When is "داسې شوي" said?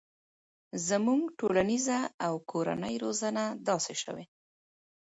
3.67-4.25